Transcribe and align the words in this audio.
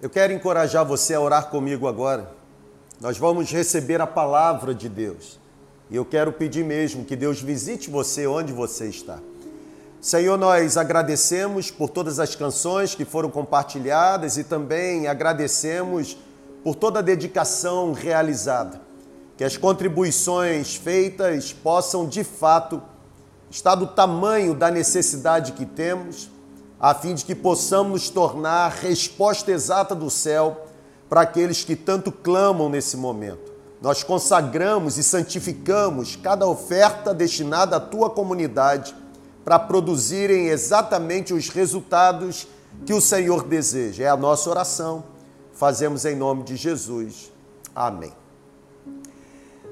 Eu 0.00 0.10
quero 0.10 0.30
encorajar 0.30 0.84
você 0.84 1.14
a 1.14 1.20
orar 1.20 1.48
comigo 1.48 1.88
agora. 1.88 2.30
Nós 3.00 3.16
vamos 3.16 3.50
receber 3.50 3.98
a 3.98 4.06
palavra 4.06 4.74
de 4.74 4.90
Deus. 4.90 5.38
E 5.90 5.96
eu 5.96 6.04
quero 6.04 6.32
pedir 6.32 6.64
mesmo 6.64 7.02
que 7.02 7.16
Deus 7.16 7.40
visite 7.40 7.88
você 7.88 8.26
onde 8.26 8.52
você 8.52 8.88
está. 8.88 9.18
Senhor, 9.98 10.36
nós 10.36 10.76
agradecemos 10.76 11.70
por 11.70 11.88
todas 11.88 12.20
as 12.20 12.34
canções 12.34 12.94
que 12.94 13.06
foram 13.06 13.30
compartilhadas 13.30 14.36
e 14.36 14.44
também 14.44 15.06
agradecemos 15.06 16.18
por 16.62 16.74
toda 16.74 16.98
a 16.98 17.02
dedicação 17.02 17.94
realizada. 17.94 18.82
Que 19.38 19.44
as 19.44 19.56
contribuições 19.56 20.76
feitas 20.76 21.54
possam 21.54 22.06
de 22.06 22.22
fato 22.22 22.82
estar 23.50 23.74
do 23.74 23.86
tamanho 23.86 24.54
da 24.54 24.70
necessidade 24.70 25.52
que 25.52 25.64
temos, 25.64 26.28
a 26.78 26.94
fim 26.94 27.14
de 27.14 27.24
que 27.24 27.34
possamos 27.34 28.02
nos 28.02 28.10
tornar 28.10 28.70
resposta 28.70 29.50
exata 29.50 29.94
do 29.94 30.10
céu 30.10 30.66
para 31.08 31.22
aqueles 31.22 31.64
que 31.64 31.74
tanto 31.74 32.12
clamam 32.12 32.68
nesse 32.68 32.96
momento. 32.96 33.52
Nós 33.80 34.02
consagramos 34.02 34.98
e 34.98 35.02
santificamos 35.02 36.16
cada 36.16 36.46
oferta 36.46 37.14
destinada 37.14 37.76
à 37.76 37.80
tua 37.80 38.10
comunidade 38.10 38.94
para 39.44 39.58
produzirem 39.58 40.48
exatamente 40.48 41.32
os 41.32 41.48
resultados 41.48 42.48
que 42.84 42.92
o 42.92 43.00
Senhor 43.00 43.44
deseja. 43.44 44.04
É 44.04 44.08
a 44.08 44.16
nossa 44.16 44.50
oração. 44.50 45.04
Fazemos 45.52 46.04
em 46.04 46.16
nome 46.16 46.42
de 46.42 46.56
Jesus. 46.56 47.32
Amém. 47.74 48.12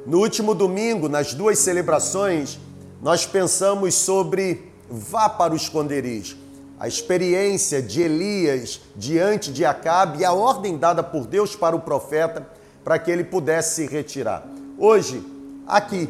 No 0.06 0.18
último 0.18 0.54
domingo, 0.54 1.08
nas 1.08 1.34
duas 1.34 1.58
celebrações, 1.58 2.58
nós 3.02 3.26
pensamos 3.26 3.94
sobre 3.94 4.72
vá 4.88 5.28
para 5.28 5.54
o 5.54 5.56
esconderijo. 5.56 6.43
A 6.78 6.88
experiência 6.88 7.80
de 7.80 8.02
Elias 8.02 8.80
diante 8.96 9.52
de 9.52 9.64
Acabe 9.64 10.20
e 10.20 10.24
a 10.24 10.32
ordem 10.32 10.76
dada 10.76 11.02
por 11.02 11.26
Deus 11.26 11.54
para 11.54 11.76
o 11.76 11.80
profeta 11.80 12.46
para 12.82 12.98
que 12.98 13.10
ele 13.10 13.24
pudesse 13.24 13.76
se 13.76 13.86
retirar. 13.86 14.46
Hoje, 14.78 15.24
aqui, 15.66 16.08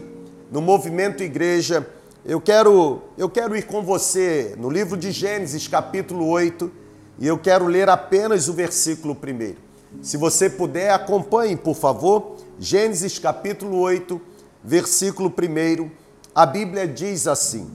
no 0.51 0.61
movimento 0.61 1.23
igreja, 1.23 1.87
eu 2.25 2.41
quero, 2.41 3.03
eu 3.19 3.29
quero 3.29 3.55
ir 3.55 3.67
com 3.67 3.83
você 3.83 4.55
no 4.59 4.71
livro 4.71 4.97
de 4.97 5.13
Gênesis, 5.13 5.69
capítulo 5.69 6.27
8, 6.29 6.73
e 7.19 7.27
eu 7.27 7.39
quero 7.39 7.67
ler 7.67 7.89
apenas 7.89 8.49
o 8.49 8.53
versículo 8.55 9.15
primeiro. 9.15 9.59
Se 10.01 10.17
você 10.17 10.49
puder, 10.49 10.91
acompanhe, 10.91 11.57
por 11.57 11.77
favor, 11.77 12.37
Gênesis 12.59 13.19
capítulo 13.19 13.79
8, 13.79 14.21
versículo 14.65 15.31
1. 15.31 15.91
A 16.35 16.47
Bíblia 16.47 16.89
diz 16.89 17.27
assim: 17.29 17.71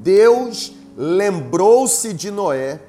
Deus 0.00 0.72
lembrou-se 1.00 2.12
de 2.12 2.28
Noé, 2.28 2.80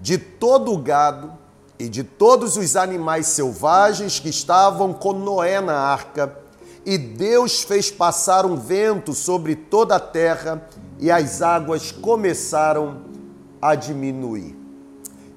de 0.00 0.16
todo 0.16 0.72
o 0.72 0.78
gado 0.78 1.32
e 1.80 1.88
de 1.88 2.04
todos 2.04 2.56
os 2.56 2.76
animais 2.76 3.26
selvagens 3.26 4.20
que 4.20 4.28
estavam 4.28 4.92
com 4.92 5.12
Noé 5.12 5.60
na 5.60 5.76
arca 5.76 6.38
e 6.86 6.96
Deus 6.96 7.62
fez 7.62 7.90
passar 7.90 8.46
um 8.46 8.54
vento 8.54 9.12
sobre 9.12 9.56
toda 9.56 9.96
a 9.96 10.00
terra 10.00 10.64
e 11.00 11.10
as 11.10 11.42
águas 11.42 11.90
começaram 11.90 13.02
a 13.60 13.74
diminuir. 13.74 14.56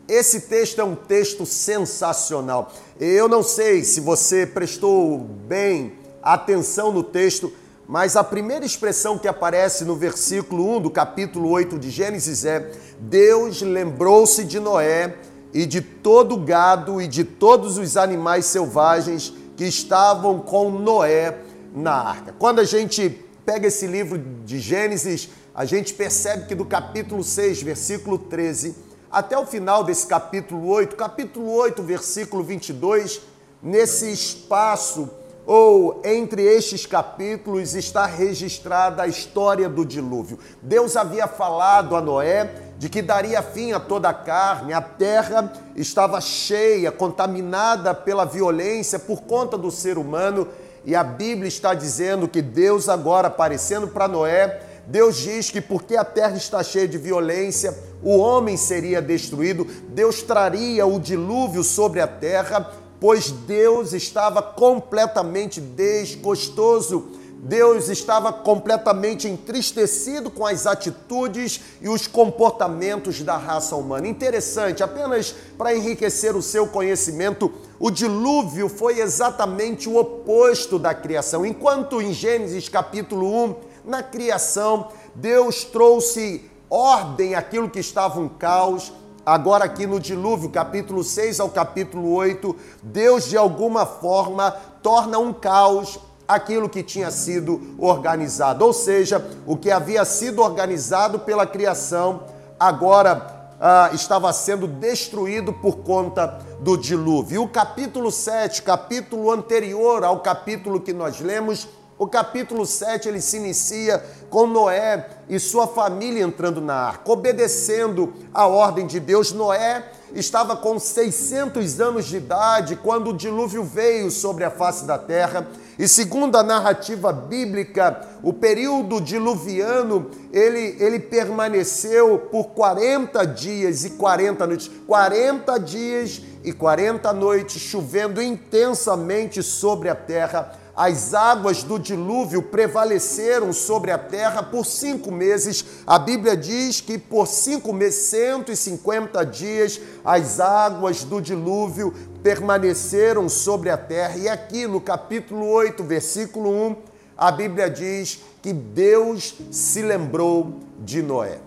Esse 0.08 0.42
texto 0.42 0.80
é 0.80 0.84
um 0.84 0.96
texto 0.96 1.48
sensacional. 1.48 2.72
Eu 3.00 3.28
não 3.28 3.42
sei 3.42 3.84
se 3.84 4.00
você 4.00 4.46
prestou 4.46 5.18
bem 5.18 5.94
atenção 6.22 6.92
no 6.92 7.02
texto, 7.02 7.52
mas 7.88 8.16
a 8.16 8.24
primeira 8.24 8.66
expressão 8.66 9.18
que 9.18 9.28
aparece 9.28 9.84
no 9.84 9.96
versículo 9.96 10.78
1 10.78 10.82
do 10.82 10.90
capítulo 10.90 11.50
8 11.50 11.78
de 11.78 11.90
Gênesis 11.90 12.46
é: 12.46 12.72
Deus 13.00 13.62
lembrou-se 13.62 14.44
de 14.44 14.60
Noé 14.60 15.18
e 15.54 15.66
de 15.66 15.82
todo 15.82 16.36
o 16.36 16.40
gado 16.40 17.02
e 17.02 17.08
de 17.08 17.24
todos 17.24 17.78
os 17.78 17.98
animais 17.98 18.46
selvagens 18.46 19.34
que 19.56 19.66
estavam 19.66 20.40
com 20.40 20.72
Noé 20.72 21.38
na 21.76 21.94
arca. 21.94 22.34
Quando 22.40 22.60
a 22.60 22.64
gente 22.64 23.24
pega 23.46 23.68
esse 23.68 23.86
livro 23.86 24.18
de 24.18 24.60
Gênesis, 24.60 25.30
a 25.54 25.66
gente 25.66 25.94
percebe 25.94 26.48
que 26.48 26.56
do 26.56 26.66
capítulo 26.66 27.24
6, 27.24 27.62
versículo 27.62 28.18
13, 28.18 28.76
até 29.12 29.38
o 29.38 29.46
final 29.46 29.84
desse 29.84 30.08
capítulo 30.08 30.68
8, 30.68 30.96
capítulo 30.96 31.52
8, 31.52 31.84
versículo 31.84 32.44
22, 32.44 33.22
nesse 33.62 34.12
espaço 34.12 35.10
ou 35.46 36.02
entre 36.06 36.42
estes 36.42 36.86
capítulos 36.86 37.76
está 37.76 38.06
registrada 38.06 39.04
a 39.04 39.08
história 39.08 39.68
do 39.68 39.86
dilúvio. 39.86 40.40
Deus 40.62 40.96
havia 40.96 41.28
falado 41.28 41.96
a 41.96 42.02
Noé 42.02 42.50
de 42.78 42.90
que 42.90 43.02
daria 43.02 43.42
fim 43.42 43.72
a 43.72 43.80
toda 43.80 44.10
a 44.10 44.14
carne, 44.14 44.74
a 44.74 44.82
terra 44.82 45.54
estava 45.76 46.20
cheia, 46.20 46.92
contaminada 46.92 47.94
pela 47.94 48.26
violência 48.26 49.00
por 49.00 49.22
conta 49.22 49.58
do 49.58 49.72
ser 49.72 49.98
humano, 49.98 50.48
e 50.86 50.96
a 50.96 51.04
Bíblia 51.04 51.48
está 51.48 51.74
dizendo 51.74 52.28
que 52.28 52.42
Deus, 52.42 52.90
agora 52.90 53.30
aparecendo 53.30 53.88
para 53.88 54.08
Noé, 54.08 54.62
Deus 54.86 55.16
diz 55.18 55.50
que 55.50 55.62
porque 55.62 55.96
a 55.96 56.04
terra 56.04 56.36
está 56.36 56.62
cheia 56.62 56.88
de 56.88 56.98
violência, 56.98 57.74
o 58.02 58.18
homem 58.18 58.58
seria 58.58 59.02
destruído, 59.02 59.66
Deus 59.88 60.22
traria 60.22 60.86
o 60.86 61.00
dilúvio 61.00 61.64
sobre 61.64 62.02
a 62.02 62.08
terra, 62.08 62.70
pois 63.04 63.32
Deus 63.32 63.92
estava 63.92 64.42
completamente 64.42 65.60
desgostoso 65.60 67.12
Deus 67.46 67.90
estava 67.90 68.32
completamente 68.32 69.28
entristecido 69.28 70.32
com 70.32 70.46
as 70.46 70.66
atitudes 70.66 71.60
e 71.82 71.90
os 71.90 72.08
comportamentos 72.08 73.22
da 73.22 73.36
raça 73.36 73.76
humana. 73.76 74.08
Interessante, 74.08 74.82
apenas 74.82 75.36
para 75.58 75.76
enriquecer 75.76 76.38
o 76.38 76.42
seu 76.42 76.66
conhecimento, 76.66 77.52
o 77.78 77.92
dilúvio 77.92 78.70
foi 78.70 79.02
exatamente 79.02 79.90
o 79.90 79.98
oposto 79.98 80.80
da 80.80 80.94
criação. 80.94 81.46
Enquanto 81.46 82.02
em 82.02 82.14
Gênesis 82.14 82.70
capítulo 82.70 83.44
1, 83.44 83.56
na 83.84 84.02
criação, 84.02 84.88
Deus 85.14 85.66
trouxe 85.66 86.50
ordem 86.70 87.36
àquilo 87.36 87.70
que 87.70 87.80
estava 87.82 88.22
um 88.22 88.30
caos, 88.30 88.94
Agora, 89.26 89.64
aqui 89.64 89.88
no 89.88 90.02
dilúvio, 90.02 90.50
capítulo 90.50 91.02
6 91.02 91.40
ao 91.40 91.50
capítulo 91.50 92.14
8, 92.14 92.54
Deus 92.82 93.30
de 93.30 93.38
alguma 93.38 93.86
forma 93.86 94.52
torna 94.82 95.18
um 95.18 95.32
caos 95.32 95.98
aquilo 96.28 96.68
que 96.68 96.84
tinha 96.84 97.10
sido 97.10 97.76
organizado. 97.80 98.66
Ou 98.66 98.74
seja, 98.74 99.26
o 99.46 99.56
que 99.56 99.72
havia 99.72 100.04
sido 100.04 100.42
organizado 100.42 101.20
pela 101.20 101.48
criação 101.48 102.24
agora 102.60 103.50
ah, 103.62 103.92
estava 103.94 104.34
sendo 104.34 104.68
destruído 104.68 105.54
por 105.54 105.78
conta 105.78 106.40
do 106.60 106.78
dilúvio. 106.78 107.36
E 107.36 107.40
o 107.40 107.48
capítulo 107.48 108.12
7, 108.12 108.62
capítulo 108.62 109.32
anterior 109.32 110.04
ao 110.04 110.20
capítulo 110.20 110.82
que 110.82 110.92
nós 110.92 111.22
lemos, 111.22 111.70
o 111.98 112.08
capítulo 112.08 112.66
7 112.66 113.08
ele 113.08 113.22
se 113.22 113.38
inicia 113.38 114.04
com 114.30 114.48
Noé 114.48 115.08
e 115.30 115.40
sua 115.40 115.68
família 115.68 116.24
entrando 116.24 116.60
na 116.60 116.74
arca, 116.74 117.12
obedecendo 117.12 118.14
a 118.34 118.48
ordem 118.48 118.88
de 118.88 119.00
Deus. 119.00 119.32
Noé 119.32 119.86
estava 120.16 120.56
com 120.56 120.80
600 120.80 121.80
anos 121.80 122.06
de 122.06 122.18
idade 122.18 122.76
quando 122.76 123.12
o 123.12 123.14
dilúvio 123.14 123.64
veio 123.64 124.10
sobre 124.10 124.44
a 124.44 124.50
face 124.50 124.86
da 124.86 124.98
terra. 124.98 125.48
E 125.78 125.88
segundo 125.88 126.36
a 126.36 126.44
narrativa 126.44 127.12
bíblica, 127.14 128.08
o 128.22 128.34
período 128.34 129.00
diluviano, 129.00 130.10
ele, 130.32 130.76
ele 130.80 131.00
permaneceu 131.00 132.20
por 132.32 132.50
40 132.50 133.24
dias 133.26 133.86
e 133.86 133.92
40 133.92 134.48
noites. 134.48 134.72
40 134.88 135.60
dias 135.60 136.22
e 136.44 136.52
40 136.52 137.14
noites 137.14 137.62
chovendo 137.62 138.22
intensamente 138.22 139.42
sobre 139.42 139.90
a 139.90 139.96
terra 139.96 140.63
as 140.76 141.14
águas 141.14 141.62
do 141.62 141.78
dilúvio 141.78 142.42
prevaleceram 142.42 143.54
sobre 143.54 143.92
a 143.92 143.98
terra 143.98 144.42
por 144.42 144.66
cinco 144.66 145.12
meses. 145.12 145.64
A 145.86 146.00
Bíblia 146.00 146.36
diz 146.36 146.82
que 146.82 146.98
por 146.98 147.28
cinco 147.28 147.72
meses, 147.72 148.06
150 148.06 149.24
dias, 149.26 149.80
as 150.04 150.40
águas 150.40 151.04
do 151.04 151.22
dilúvio 151.22 151.94
permaneceram 152.24 153.30
sobre 153.30 153.70
a 153.70 153.78
terra. 153.78 154.18
E 154.18 154.28
aqui 154.28 154.66
no 154.66 154.82
capítulo 154.82 155.48
8, 155.48 155.84
versículo 155.84 156.50
1, 156.50 156.76
a 157.16 157.32
Bíblia 157.32 157.70
diz 157.70 158.22
que 158.42 158.52
Deus 158.52 159.36
se 159.52 159.84
lembrou 159.84 160.60
de 160.80 161.04
Noé. 161.04 161.38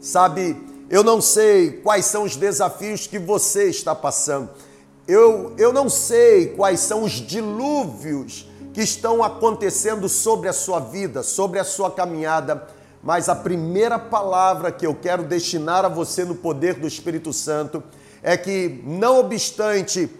Sabe, 0.00 0.56
eu 0.88 1.02
não 1.02 1.20
sei 1.20 1.72
quais 1.72 2.04
são 2.04 2.22
os 2.22 2.36
desafios 2.36 3.08
que 3.08 3.18
você 3.18 3.64
está 3.64 3.92
passando 3.92 4.50
eu, 5.06 5.54
eu 5.56 5.72
não 5.72 5.88
sei 5.88 6.48
quais 6.48 6.80
são 6.80 7.04
os 7.04 7.12
dilúvios 7.12 8.48
que 8.72 8.82
estão 8.82 9.22
acontecendo 9.22 10.08
sobre 10.08 10.48
a 10.48 10.52
sua 10.52 10.80
vida, 10.80 11.22
sobre 11.22 11.58
a 11.58 11.64
sua 11.64 11.90
caminhada, 11.90 12.66
mas 13.02 13.28
a 13.28 13.34
primeira 13.34 13.98
palavra 13.98 14.72
que 14.72 14.86
eu 14.86 14.94
quero 14.94 15.22
destinar 15.22 15.84
a 15.84 15.88
você 15.88 16.24
no 16.24 16.34
poder 16.34 16.74
do 16.74 16.86
Espírito 16.86 17.32
Santo 17.32 17.82
é 18.22 18.36
que, 18.36 18.82
não 18.84 19.20
obstante 19.20 20.10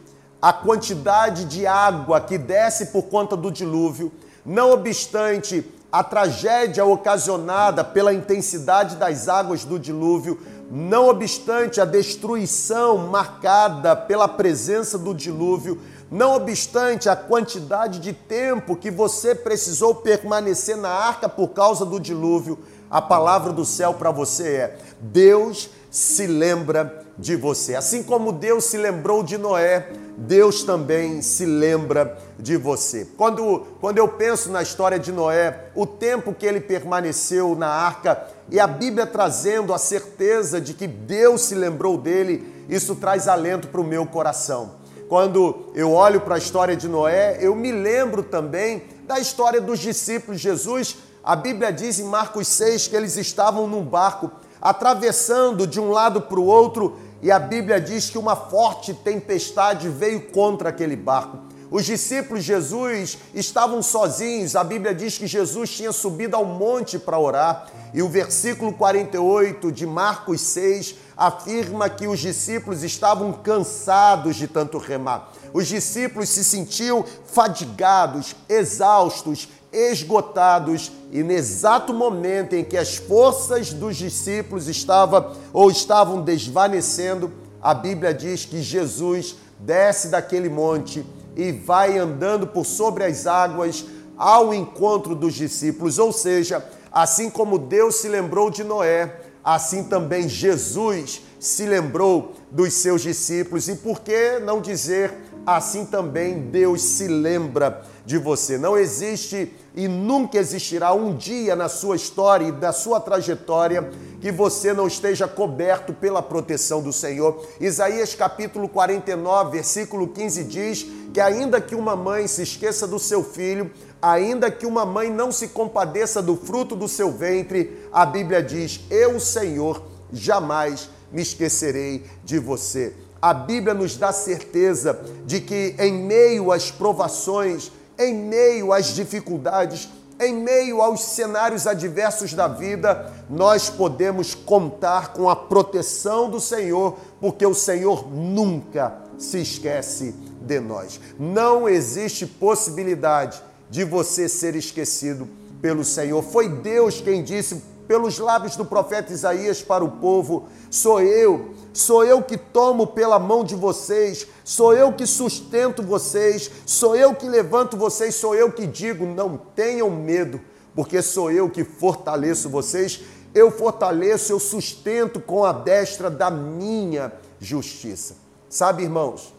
a 0.41 0.53
quantidade 0.53 1.47
de 1.47 1.67
água 1.67 2.21
que 2.21 2.39
desce 2.39 2.87
por 2.87 3.05
conta 3.05 3.37
do 3.37 3.51
dilúvio, 3.51 4.13
não 4.45 4.71
obstante 4.71 5.69
a 5.91 6.05
tragédia 6.05 6.85
ocasionada 6.85 7.83
pela 7.83 8.15
intensidade 8.15 8.97
das 8.97 9.29
águas 9.29 9.65
do 9.65 9.79
dilúvio, 9.79 10.39
não 10.71 11.09
obstante 11.09 11.81
a 11.81 11.85
destruição 11.85 12.99
marcada 12.99 13.95
pela 13.95 14.27
presença 14.27 14.99
do 14.99 15.15
dilúvio, 15.15 15.81
não 16.11 16.35
obstante 16.35 17.09
a 17.09 17.17
quantidade 17.17 17.99
de 17.99 18.13
tempo 18.13 18.77
que 18.77 18.91
você 18.91 19.35
precisou 19.35 19.95
permanecer 19.95 20.77
na 20.77 20.91
arca 20.91 21.29
por 21.29 21.49
causa 21.49 21.85
do 21.85 21.99
dilúvio, 21.99 22.59
a 22.91 23.03
palavra 23.03 23.53
do 23.53 23.65
céu 23.65 23.95
para 23.95 24.11
você 24.11 24.49
é: 24.49 24.79
Deus 25.01 25.69
se 25.91 26.27
lembra 26.27 27.06
de 27.19 27.37
você. 27.37 27.75
Assim 27.75 28.03
como 28.03 28.33
Deus 28.33 28.65
se 28.65 28.77
lembrou 28.77 29.23
de 29.23 29.39
Noé, 29.39 29.91
Deus 30.17 30.63
também 30.63 31.23
se 31.23 31.45
lembra 31.45 32.19
de 32.39 32.57
você. 32.57 33.07
Quando, 33.17 33.67
quando 33.81 33.99
eu 33.99 34.09
penso 34.09 34.51
na 34.51 34.63
história 34.63 34.99
de 34.99 35.13
Noé, 35.13 35.71
o 35.75 35.87
tempo 35.87 36.35
que 36.35 36.47
ele 36.47 36.61
permaneceu 36.61 37.55
na 37.55 37.69
arca 37.69 38.27
e 38.51 38.61
a 38.61 38.67
Bíblia 38.67 39.07
trazendo 39.07 39.73
a 39.73 39.79
certeza 39.79 40.61
de 40.61 40.75
que 40.75 40.87
Deus 40.87 41.43
se 41.43 41.55
lembrou 41.55 41.99
dele, 41.99 42.67
isso 42.69 42.95
traz 42.97 43.29
alento 43.29 43.69
para 43.69 43.81
o 43.81 43.85
meu 43.85 44.07
coração. 44.07 44.73
Quando 45.09 45.71
eu 45.75 45.93
olho 45.93 46.21
para 46.21 46.35
a 46.35 46.39
história 46.39 46.77
de 46.77 46.89
Noé, 46.89 47.39
eu 47.41 47.55
me 47.55 47.71
lembro 47.71 48.23
também 48.23 48.83
da 49.07 49.21
história 49.21 49.61
dos 49.61 49.79
discípulos. 49.79 50.41
Jesus, 50.41 50.97
a 51.23 51.37
Bíblia 51.37 51.73
diz 51.73 52.01
em 52.01 52.05
Marcos 52.05 52.49
6 52.49 52.89
que 52.89 52.97
eles 52.97 53.17
estavam 53.17 53.69
num 53.69 53.85
barco 53.85 54.31
atravessando 54.61 55.67
de 55.67 55.81
um 55.81 55.91
lado 55.91 56.23
para 56.23 56.41
o 56.41 56.45
outro, 56.45 56.97
e 57.27 57.33
a 57.33 57.41
Bíblia 57.41 57.81
diz 57.81 58.09
que 58.09 58.19
uma 58.19 58.37
forte 58.37 58.95
tempestade 58.95 59.89
veio 59.89 60.31
contra 60.31 60.69
aquele 60.69 60.95
barco. 60.95 61.39
Os 61.69 61.85
discípulos 61.85 62.45
de 62.45 62.53
Jesus 62.53 63.19
estavam 63.35 63.83
sozinhos, 63.83 64.55
a 64.55 64.63
Bíblia 64.63 64.95
diz 64.95 65.19
que 65.19 65.27
Jesus 65.27 65.71
tinha 65.71 65.91
subido 65.91 66.37
ao 66.37 66.45
monte 66.45 67.01
para 67.01 67.19
orar, 67.19 67.67
e 67.93 68.01
o 68.01 68.09
versículo 68.09 68.73
48 68.73 69.73
de 69.73 69.85
Marcos 69.85 70.41
6 70.41 70.95
afirma 71.17 71.91
que 71.91 72.07
os 72.07 72.21
discípulos 72.21 72.85
estavam 72.85 73.33
cansados 73.33 74.37
de 74.37 74.47
tanto 74.47 74.79
remar. 74.79 75.33
Os 75.53 75.67
discípulos 75.67 76.29
se 76.29 76.45
sentiam 76.45 77.05
fadigados, 77.25 78.37
exaustos, 78.49 79.49
esgotados 79.73 80.93
e 81.13 81.23
no 81.23 81.33
exato 81.33 81.93
momento 81.93 82.55
em 82.55 82.65
que 82.65 82.77
as 82.77 82.97
forças 82.97 83.73
dos 83.73 83.97
discípulos 83.97 84.69
estavam 84.69 85.33
ou 85.53 85.71
estavam 85.71 86.23
desvanecendo, 86.23 87.33
a 87.63 87.75
Bíblia 87.75 88.15
diz 88.15 88.45
que 88.45 88.63
Jesus 88.63 89.37
desce 89.59 90.09
daquele 90.09 90.49
monte 90.49 91.05
e 91.35 91.53
vai 91.53 91.99
andando 91.99 92.47
por 92.47 92.65
sobre 92.65 93.05
as 93.05 93.27
águas 93.27 93.85
ao 94.17 94.55
encontro 94.55 95.15
dos 95.15 95.35
discípulos, 95.35 95.99
ou 95.99 96.13
seja, 96.13 96.65
assim 96.91 97.29
como 97.29 97.59
Deus 97.59 97.97
se 97.97 98.09
lembrou 98.09 98.51
de 98.51 98.65
Noé, 98.65 99.21
assim 99.45 99.85
também 99.85 100.29
Jesus 100.29 101.23
se 101.39 101.67
lembrou 101.67 102.33
dos 102.51 102.73
seus 102.73 103.03
discípulos. 103.03 103.69
E 103.69 103.77
por 103.77 104.01
que 104.01 104.39
não 104.39 104.61
dizer 104.61 105.13
assim 105.47 105.87
também 105.87 106.41
Deus 106.41 106.83
se 106.83 107.07
lembra 107.07 107.85
de 108.07 108.17
você? 108.17 108.57
Não 108.57 108.79
existe 108.79 109.53
e 109.75 109.89
nunca 109.89 110.39
existirá 110.39 110.95
um 110.95 111.15
dia 111.15 111.57
na 111.57 111.69
sua 111.69 111.97
história 111.97 112.47
e 112.47 112.53
da 112.53 112.73
sua 112.73 113.01
trajetória 113.01 113.91
que 114.21 114.31
você 114.31 114.73
não 114.73 114.87
esteja 114.87 115.27
coberto 115.29 115.93
pela 115.93 116.23
proteção 116.23 116.81
do 116.81 116.93
Senhor. 116.93 117.45
Isaías 117.61 118.15
capítulo 118.15 118.69
49, 118.69 119.51
versículo 119.51 120.09
15 120.09 120.45
diz 120.45 120.87
que 121.13 121.21
ainda 121.21 121.61
que 121.61 121.75
uma 121.75 121.97
mãe 121.97 122.29
se 122.29 122.43
esqueça 122.43 122.87
do 122.87 122.99
seu 122.99 123.25
filho, 123.25 123.71
ainda 124.01 124.51
que 124.51 124.65
uma 124.65 124.87
mãe 124.87 125.11
não 125.11 125.33
se 125.33 125.49
compadeça 125.49 126.23
do 126.23 126.37
fruto 126.37 126.77
do 126.77 126.87
seu 126.87 127.11
ventre, 127.11 127.89
a 127.93 128.07
Bíblia 128.07 128.43
diz: 128.43 128.81
Eu, 128.89 129.19
Senhor, 129.19 129.83
jamais 130.13 130.89
me 131.13 131.23
esquecerei 131.23 132.05
de 132.25 132.39
você. 132.39 132.95
A 133.21 133.35
Bíblia 133.35 133.75
nos 133.75 133.97
dá 133.97 134.13
certeza 134.13 135.01
de 135.25 135.41
que 135.41 135.75
em 135.79 135.93
meio 135.93 136.53
às 136.53 136.71
provações, 136.71 137.73
em 137.99 138.15
meio 138.15 138.73
às 138.73 138.95
dificuldades, 138.95 139.89
em 140.19 140.35
meio 140.35 140.81
aos 140.81 141.03
cenários 141.03 141.67
adversos 141.67 142.33
da 142.33 142.49
vida, 142.49 143.13
nós 143.29 143.69
podemos 143.69 144.35
contar 144.35 145.13
com 145.13 145.29
a 145.29 145.37
proteção 145.37 146.31
do 146.31 146.41
Senhor, 146.41 146.97
porque 147.21 147.45
o 147.45 147.55
Senhor 147.55 148.11
nunca 148.11 148.97
se 149.19 149.41
esquece 149.41 150.15
de 150.41 150.61
nós. 150.61 151.01
Não 151.19 151.69
existe 151.69 152.27
possibilidade 152.27 153.43
de 153.69 153.85
você 153.85 154.29
ser 154.29 154.55
esquecido 154.55 155.29
pelo 155.61 155.85
Senhor. 155.85 156.23
Foi 156.23 156.49
Deus 156.49 157.01
quem 157.01 157.23
disse 157.23 157.63
pelos 157.87 158.19
lábios 158.19 158.57
do 158.57 158.65
profeta 158.65 159.13
Isaías 159.13 159.63
para 159.63 159.85
o 159.85 159.93
povo: 159.93 160.47
Sou 160.71 161.01
eu, 161.01 161.51
sou 161.73 162.05
eu 162.05 162.23
que 162.23 162.37
tomo 162.37 162.87
pela 162.87 163.19
mão 163.19 163.45
de 163.45 163.55
vocês, 163.55 164.27
sou 164.45 164.75
eu 164.75 164.93
que 164.93 165.07
sustento 165.07 165.83
vocês, 165.83 166.51
sou 166.65 166.97
eu 166.97 167.15
que 167.15 167.29
levanto 167.29 167.77
vocês, 167.77 168.15
sou 168.15 168.35
eu 168.35 168.53
que 168.53 168.67
digo: 168.67 169.07
não 169.07 169.37
tenham 169.37 169.91
medo, 169.91 170.41
porque 170.75 171.01
sou 171.03 171.31
eu 171.31 171.49
que 171.51 171.65
fortaleço 171.65 172.49
vocês. 172.49 173.01
Eu 173.35 173.51
fortaleço, 173.51 174.33
eu 174.33 174.41
sustento 174.41 175.21
com 175.21 175.45
a 175.45 175.53
destra 175.53 176.09
da 176.09 176.31
minha 176.31 177.13
justiça. 177.39 178.17
Sabe, 178.49 178.85
irmãos, 178.85 179.35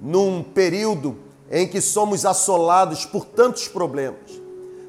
num 0.00 0.42
período 0.42 1.16
em 1.50 1.66
que 1.68 1.80
somos 1.80 2.24
assolados 2.24 3.04
por 3.04 3.24
tantos 3.24 3.68
problemas, 3.68 4.40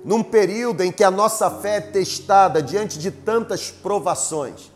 num 0.08 0.24
período 0.24 0.86
em 0.86 0.92
que 0.92 1.04
a 1.04 1.12
nossa 1.12 1.52
fé 1.52 1.76
é 1.76 1.82
testada 1.82 2.64
diante 2.64 2.98
de 2.98 3.12
tantas 3.12 3.70
provações. 3.70 4.72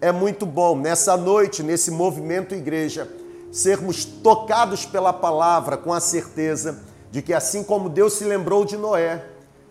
É 0.00 0.12
muito 0.12 0.46
bom 0.46 0.78
nessa 0.78 1.16
noite, 1.16 1.64
nesse 1.64 1.90
movimento 1.90 2.54
igreja, 2.54 3.10
sermos 3.50 4.04
tocados 4.04 4.86
pela 4.86 5.12
palavra 5.12 5.76
com 5.76 5.92
a 5.92 5.98
certeza 5.98 6.78
de 7.10 7.20
que 7.20 7.34
assim 7.34 7.64
como 7.64 7.88
Deus 7.88 8.12
se 8.12 8.24
lembrou 8.24 8.64
de 8.64 8.76
Noé, 8.76 9.24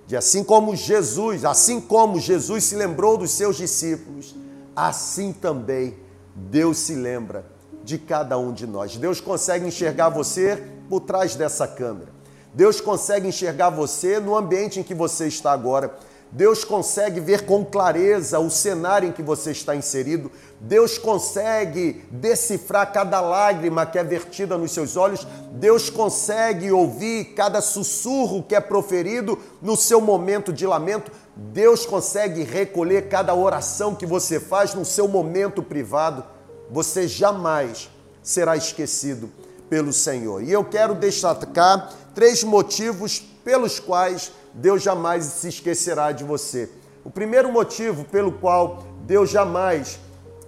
de 0.06 0.18
assim 0.18 0.44
como 0.44 0.76
Jesus, 0.76 1.46
assim 1.46 1.80
como 1.80 2.20
Jesus 2.20 2.66
se 2.66 2.76
lembrou 2.76 3.16
dos 3.16 3.32
seus 3.32 3.56
discípulos, 3.56 4.36
assim 4.76 5.32
também 5.32 5.96
Deus 6.36 6.80
se 6.80 6.96
lembra 6.96 7.46
de 7.82 7.98
cada 7.98 8.38
um 8.38 8.52
de 8.52 8.68
nós. 8.68 8.98
Deus 8.98 9.22
consegue 9.22 9.68
enxergar 9.68 10.10
você 10.10 10.62
por 10.90 11.00
trás 11.00 11.34
dessa 11.34 11.66
câmera. 11.66 12.17
Deus 12.54 12.82
consegue 12.82 13.28
enxergar 13.28 13.70
você 13.70 14.20
no 14.20 14.36
ambiente 14.36 14.80
em 14.80 14.84
que 14.84 14.94
você 14.94 15.28
está 15.28 15.52
agora. 15.52 15.96
Deus 16.32 16.66
consegue 16.66 17.22
ver 17.22 17.46
com 17.46 17.64
clareza 17.64 18.38
o 18.40 18.50
cenário 18.50 19.08
em 19.08 19.14
que 19.14 19.24
você 19.24 19.52
está 19.52 19.76
inserido. 19.76 20.30
Deus 20.60 20.98
consegue 20.98 22.04
decifrar 22.12 22.92
cada 22.92 23.22
lágrima 23.22 23.86
que 23.86 23.98
é 23.98 24.04
vertida 24.04 24.58
nos 24.58 24.72
seus 24.72 24.98
olhos. 24.98 25.26
Deus 25.54 25.90
consegue 25.90 26.70
ouvir 26.70 27.34
cada 27.34 27.62
sussurro 27.62 28.44
que 28.44 28.56
é 28.56 28.60
proferido 28.60 29.40
no 29.62 29.78
seu 29.78 30.02
momento 30.02 30.52
de 30.52 30.68
lamento. 30.68 31.12
Deus 31.36 31.86
consegue 31.86 32.44
recolher 32.44 33.08
cada 33.08 33.34
oração 33.34 33.96
que 33.96 34.06
você 34.06 34.38
faz 34.38 34.74
no 34.74 34.84
seu 34.84 35.08
momento 35.08 35.64
privado. 35.64 36.26
Você 36.70 37.08
jamais 37.08 37.90
será 38.22 38.58
esquecido 38.58 39.32
pelo 39.70 39.94
Senhor. 39.94 40.44
E 40.44 40.52
eu 40.52 40.66
quero 40.66 40.94
destacar 40.94 41.94
três 42.18 42.44
motivos 42.44 43.20
pelos 43.44 43.80
quais 43.80 44.32
Deus 44.52 44.82
jamais 44.82 45.24
se 45.24 45.50
esquecerá 45.50 46.12
de 46.12 46.24
você. 46.24 46.68
O 47.06 47.12
primeiro 47.12 47.52
motivo 47.52 48.04
pelo 48.06 48.32
qual 48.32 48.84
Deus 49.06 49.30
jamais 49.30 50.00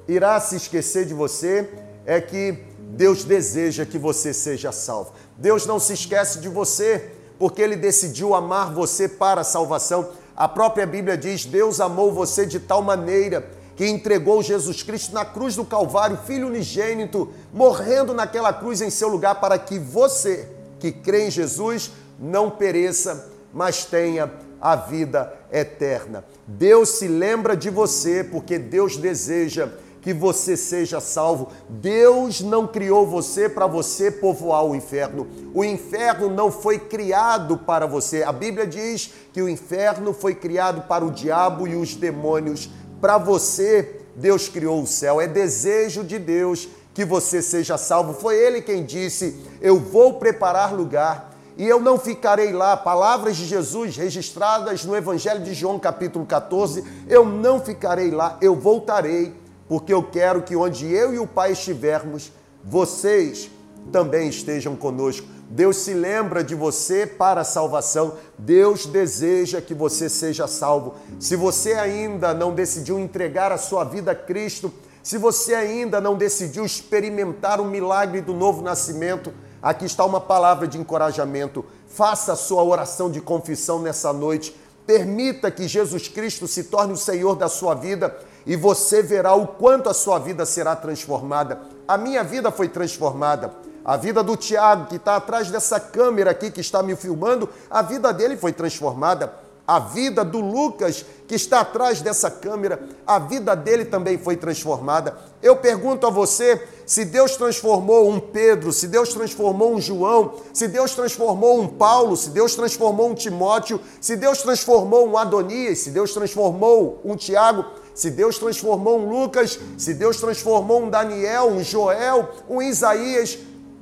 irá 0.07 0.39
se 0.39 0.55
esquecer 0.55 1.05
de 1.05 1.13
você 1.13 1.69
é 2.07 2.19
que 2.19 2.57
Deus 2.79 3.23
deseja 3.23 3.85
que 3.85 3.99
você 3.99 4.33
seja 4.33 4.71
salvo. 4.71 5.13
Deus 5.37 5.67
não 5.67 5.79
se 5.79 5.93
esquece 5.93 6.39
de 6.39 6.49
você 6.49 7.11
porque 7.37 7.61
ele 7.61 7.75
decidiu 7.75 8.33
amar 8.33 8.73
você 8.73 9.07
para 9.07 9.41
a 9.41 9.43
salvação. 9.43 10.09
A 10.35 10.47
própria 10.47 10.87
Bíblia 10.87 11.15
diz: 11.15 11.45
Deus 11.45 11.79
amou 11.79 12.11
você 12.11 12.47
de 12.47 12.59
tal 12.59 12.81
maneira 12.81 13.47
que 13.75 13.85
entregou 13.85 14.41
Jesus 14.41 14.81
Cristo 14.81 15.13
na 15.13 15.23
cruz 15.23 15.55
do 15.55 15.63
Calvário, 15.63 16.17
filho 16.17 16.47
unigênito, 16.47 17.29
morrendo 17.53 18.11
naquela 18.11 18.51
cruz 18.51 18.81
em 18.81 18.89
seu 18.89 19.07
lugar 19.07 19.39
para 19.39 19.59
que 19.59 19.77
você 19.77 20.57
que 20.79 20.91
crê 20.91 21.27
em 21.27 21.31
Jesus 21.31 21.91
não 22.19 22.49
pereça, 22.49 23.29
mas 23.53 23.85
tenha 23.85 24.31
a 24.61 24.75
vida 24.75 25.33
eterna. 25.51 26.23
Deus 26.45 26.89
se 26.89 27.07
lembra 27.07 27.55
de 27.55 27.69
você 27.69 28.23
porque 28.23 28.59
Deus 28.59 28.97
deseja 28.97 29.69
que 30.01 30.13
você 30.13 30.55
seja 30.55 30.99
salvo. 30.99 31.49
Deus 31.67 32.41
não 32.41 32.67
criou 32.67 33.05
você 33.05 33.49
para 33.49 33.67
você 33.67 34.09
povoar 34.09 34.65
o 34.65 34.75
inferno. 34.75 35.27
O 35.53 35.63
inferno 35.63 36.29
não 36.29 36.51
foi 36.51 36.79
criado 36.79 37.57
para 37.57 37.85
você. 37.85 38.23
A 38.23 38.31
Bíblia 38.31 38.65
diz 38.65 39.11
que 39.33 39.41
o 39.41 39.49
inferno 39.49 40.13
foi 40.13 40.35
criado 40.35 40.87
para 40.87 41.05
o 41.05 41.11
diabo 41.11 41.67
e 41.67 41.75
os 41.75 41.95
demônios. 41.95 42.69
Para 43.01 43.17
você, 43.17 44.01
Deus 44.15 44.49
criou 44.49 44.81
o 44.81 44.87
céu. 44.87 45.21
É 45.21 45.27
desejo 45.27 46.03
de 46.03 46.17
Deus 46.19 46.67
que 46.99 47.05
você 47.05 47.41
seja 47.41 47.77
salvo. 47.77 48.11
Foi 48.11 48.35
ele 48.35 48.61
quem 48.61 48.83
disse: 48.83 49.33
Eu 49.61 49.79
vou 49.79 50.15
preparar 50.15 50.73
lugar 50.73 51.33
e 51.55 51.65
eu 51.65 51.79
não 51.79 51.97
ficarei 51.97 52.51
lá. 52.51 52.75
Palavras 52.75 53.37
de 53.37 53.45
Jesus 53.45 53.95
registradas 53.95 54.83
no 54.83 54.93
Evangelho 54.97 55.41
de 55.41 55.53
João, 55.53 55.79
capítulo 55.79 56.25
14. 56.25 56.83
Eu 57.07 57.23
não 57.23 57.61
ficarei 57.61 58.11
lá, 58.11 58.37
eu 58.41 58.53
voltarei 58.53 59.33
porque 59.69 59.93
eu 59.93 60.03
quero 60.03 60.41
que 60.41 60.57
onde 60.57 60.91
eu 60.91 61.13
e 61.13 61.19
o 61.19 61.25
Pai 61.25 61.53
estivermos, 61.53 62.33
vocês 62.65 63.49
também 63.93 64.27
estejam 64.27 64.75
conosco. 64.75 65.25
Deus 65.49 65.77
se 65.77 65.93
lembra 65.93 66.43
de 66.43 66.53
você 66.53 67.07
para 67.07 67.41
a 67.41 67.45
salvação. 67.45 68.15
Deus 68.37 68.85
deseja 68.85 69.61
que 69.61 69.73
você 69.73 70.09
seja 70.09 70.47
salvo. 70.47 70.95
Se 71.17 71.37
você 71.37 71.75
ainda 71.75 72.33
não 72.33 72.53
decidiu 72.53 72.99
entregar 72.99 73.53
a 73.53 73.57
sua 73.57 73.85
vida 73.85 74.11
a 74.11 74.15
Cristo, 74.15 74.69
se 75.01 75.17
você 75.17 75.55
ainda 75.55 76.01
não 76.01 76.15
decidiu 76.15 76.65
experimentar 76.65 77.61
o 77.61 77.65
milagre 77.65 78.21
do 78.21 78.33
novo 78.33 78.61
nascimento, 78.61 79.33
aqui 79.61 79.85
está 79.85 80.05
uma 80.05 80.19
palavra 80.19 80.67
de 80.67 80.77
encorajamento. 80.77 81.65
Faça 81.87 82.33
a 82.33 82.35
sua 82.35 82.63
oração 82.63 83.09
de 83.09 83.21
confissão 83.21 83.79
nessa 83.79 84.11
noite. 84.11 84.55
Permita 84.85 85.49
que 85.49 85.67
Jesus 85.67 86.07
Cristo 86.07 86.47
se 86.47 86.65
torne 86.65 86.93
o 86.93 86.97
Senhor 86.97 87.35
da 87.35 87.47
sua 87.47 87.75
vida 87.75 88.17
e 88.45 88.55
você 88.55 89.01
verá 89.01 89.33
o 89.33 89.47
quanto 89.47 89.89
a 89.89 89.93
sua 89.93 90.19
vida 90.19 90.45
será 90.45 90.75
transformada. 90.75 91.61
A 91.87 91.97
minha 91.97 92.23
vida 92.23 92.51
foi 92.51 92.67
transformada. 92.67 93.53
A 93.83 93.95
vida 93.95 94.21
do 94.21 94.35
Tiago, 94.35 94.87
que 94.87 94.97
está 94.97 95.15
atrás 95.15 95.49
dessa 95.49 95.79
câmera 95.79 96.31
aqui 96.31 96.51
que 96.51 96.61
está 96.61 96.83
me 96.83 96.95
filmando, 96.95 97.49
a 97.69 97.81
vida 97.81 98.11
dele 98.13 98.35
foi 98.35 98.51
transformada. 98.51 99.33
A 99.69 99.77
vida 99.77 100.25
do 100.25 100.39
Lucas, 100.39 101.05
que 101.27 101.35
está 101.35 101.59
atrás 101.59 102.01
dessa 102.01 102.31
câmera, 102.31 102.89
a 103.05 103.19
vida 103.19 103.55
dele 103.55 103.85
também 103.85 104.17
foi 104.17 104.35
transformada. 104.35 105.15
Eu 105.43 105.57
pergunto 105.57 106.07
a 106.07 106.09
você: 106.09 106.67
se 106.87 107.05
Deus 107.05 107.35
transformou 107.35 108.09
um 108.09 108.19
Pedro, 108.19 108.73
se 108.73 108.87
Deus 108.87 109.09
transformou 109.09 109.75
um 109.75 109.79
João, 109.79 110.33
se 110.51 110.67
Deus 110.67 110.95
transformou 110.95 111.61
um 111.61 111.67
Paulo, 111.67 112.17
se 112.17 112.31
Deus 112.31 112.55
transformou 112.55 113.11
um 113.11 113.13
Timóteo, 113.13 113.79
se 114.01 114.15
Deus 114.15 114.41
transformou 114.41 115.07
um 115.07 115.15
Adonias, 115.15 115.77
se 115.77 115.91
Deus 115.91 116.15
transformou 116.15 116.99
um 117.05 117.15
Tiago, 117.15 117.63
se 117.93 118.09
Deus 118.09 118.39
transformou 118.39 118.99
um 118.99 119.07
Lucas, 119.07 119.59
se 119.77 119.93
Deus 119.93 120.17
transformou 120.17 120.81
um 120.81 120.89
Daniel, 120.89 121.47
um 121.47 121.63
Joel, 121.63 122.27
um 122.49 122.59
Isaías, 122.59 123.37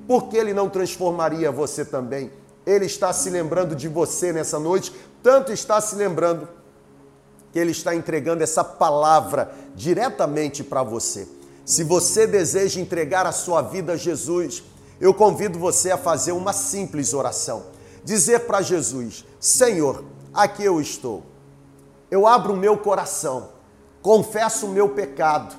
por 0.05 0.27
que 0.27 0.35
ele 0.35 0.53
não 0.53 0.67
transformaria 0.67 1.49
você 1.49 1.85
também? 1.85 2.29
Ele 2.67 2.85
está 2.85 3.13
se 3.13 3.29
lembrando 3.29 3.73
de 3.73 3.87
você 3.87 4.33
nessa 4.33 4.59
noite, 4.59 4.93
tanto 5.21 5.51
está 5.51 5.79
se 5.81 5.95
lembrando 5.95 6.47
que 7.51 7.59
ele 7.59 7.71
está 7.71 7.95
entregando 7.95 8.43
essa 8.43 8.63
palavra 8.63 9.51
diretamente 9.75 10.63
para 10.63 10.83
você. 10.83 11.27
Se 11.65 11.83
você 11.83 12.25
deseja 12.25 12.79
entregar 12.79 13.25
a 13.25 13.31
sua 13.31 13.61
vida 13.61 13.93
a 13.93 13.97
Jesus, 13.97 14.63
eu 14.99 15.13
convido 15.13 15.59
você 15.59 15.91
a 15.91 15.97
fazer 15.97 16.31
uma 16.31 16.53
simples 16.53 17.13
oração. 17.13 17.65
Dizer 18.03 18.41
para 18.41 18.61
Jesus: 18.61 19.25
Senhor, 19.39 20.03
aqui 20.33 20.63
eu 20.63 20.79
estou. 20.79 21.23
Eu 22.09 22.25
abro 22.25 22.53
o 22.53 22.57
meu 22.57 22.77
coração, 22.77 23.49
confesso 24.01 24.65
o 24.65 24.69
meu 24.69 24.89
pecado 24.89 25.55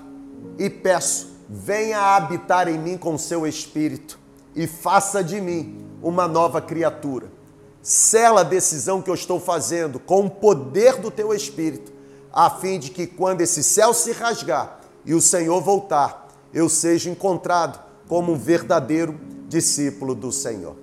e 0.59 0.71
peço: 0.71 1.29
venha 1.49 2.17
habitar 2.17 2.69
em 2.69 2.79
mim 2.79 2.97
com 2.97 3.19
seu 3.19 3.47
espírito 3.47 4.19
e 4.55 4.67
faça 4.67 5.23
de 5.23 5.41
mim 5.41 5.87
uma 6.03 6.27
nova 6.27 6.61
criatura. 6.61 7.38
Sela 7.83 8.41
a 8.41 8.45
decisão 8.45 9.01
que 9.01 9.09
eu 9.09 9.15
estou 9.15 9.41
fazendo 9.41 9.99
com 9.99 10.27
o 10.27 10.31
poder 10.31 10.97
do 10.97 11.11
teu 11.11 11.33
espírito, 11.33 11.93
a 12.33 12.51
fim 12.51 12.79
de 12.79 12.91
que 12.91 13.07
quando 13.07 13.41
esse 13.41 13.63
céu 13.63 13.95
se 13.95 14.13
rasgar 14.13 14.81
e 15.05 15.15
o 15.15 15.21
Senhor 15.21 15.61
voltar, 15.61 16.29
eu 16.53 16.69
seja 16.69 17.09
encontrado 17.09 17.83
como 18.09 18.33
um 18.33 18.39
verdadeiro 18.39 19.19
discípulo 19.49 20.15
do 20.15 20.31
Senhor. 20.33 20.77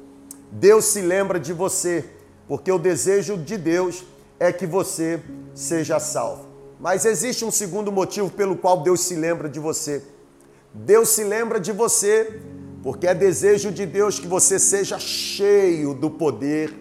Deus 0.51 0.85
se 0.85 1.01
lembra 1.01 1.39
de 1.39 1.53
você, 1.53 2.05
porque 2.47 2.71
o 2.71 2.79
desejo 2.79 3.37
de 3.37 3.57
Deus 3.57 4.03
é 4.39 4.51
que 4.51 4.65
você 4.65 5.21
seja 5.53 5.99
salvo. 5.99 6.45
Mas 6.79 7.05
existe 7.05 7.43
um 7.43 7.51
segundo 7.51 7.91
motivo 7.91 8.29
pelo 8.29 8.55
qual 8.55 8.81
Deus 8.81 9.01
se 9.01 9.15
lembra 9.15 9.49
de 9.49 9.59
você. 9.59 10.03
Deus 10.73 11.09
se 11.09 11.23
lembra 11.23 11.59
de 11.59 11.71
você 11.71 12.41
porque 12.83 13.07
é 13.07 13.15
desejo 13.15 13.71
de 13.71 13.85
Deus 13.85 14.19
que 14.19 14.27
você 14.27 14.59
seja 14.59 14.99
cheio 14.99 15.93
do 15.93 16.09
poder 16.09 16.71